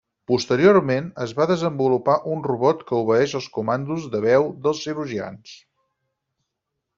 [0.29, 5.55] Posteriorment es va desenvolupar un robot que obeeix els comandos de veu dels cirurgians.